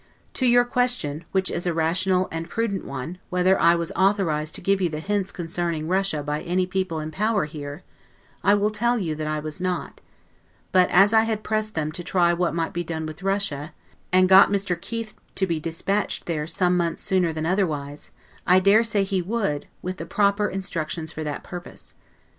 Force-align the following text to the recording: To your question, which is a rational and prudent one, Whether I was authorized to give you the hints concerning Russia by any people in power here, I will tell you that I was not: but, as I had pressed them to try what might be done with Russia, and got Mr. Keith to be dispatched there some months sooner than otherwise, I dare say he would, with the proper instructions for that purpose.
To 0.33 0.47
your 0.47 0.65
question, 0.65 1.25
which 1.31 1.51
is 1.51 1.67
a 1.67 1.75
rational 1.75 2.27
and 2.31 2.49
prudent 2.49 2.85
one, 2.85 3.19
Whether 3.29 3.59
I 3.61 3.75
was 3.75 3.91
authorized 3.91 4.55
to 4.55 4.61
give 4.61 4.81
you 4.81 4.89
the 4.89 4.97
hints 4.99 5.31
concerning 5.31 5.87
Russia 5.87 6.23
by 6.23 6.41
any 6.41 6.65
people 6.65 6.99
in 6.99 7.11
power 7.11 7.45
here, 7.45 7.83
I 8.43 8.55
will 8.55 8.71
tell 8.71 8.97
you 8.97 9.13
that 9.13 9.27
I 9.27 9.37
was 9.37 9.61
not: 9.61 10.01
but, 10.71 10.89
as 10.89 11.13
I 11.13 11.25
had 11.25 11.43
pressed 11.43 11.75
them 11.75 11.91
to 11.91 12.03
try 12.03 12.33
what 12.33 12.55
might 12.55 12.73
be 12.73 12.83
done 12.83 13.05
with 13.05 13.21
Russia, 13.21 13.75
and 14.11 14.27
got 14.27 14.49
Mr. 14.49 14.75
Keith 14.81 15.13
to 15.35 15.45
be 15.45 15.59
dispatched 15.59 16.25
there 16.25 16.47
some 16.47 16.75
months 16.75 17.03
sooner 17.03 17.31
than 17.31 17.45
otherwise, 17.45 18.09
I 18.47 18.59
dare 18.59 18.83
say 18.83 19.03
he 19.03 19.21
would, 19.21 19.67
with 19.83 19.97
the 19.97 20.07
proper 20.07 20.47
instructions 20.49 21.11
for 21.11 21.23
that 21.25 21.43
purpose. 21.43 21.93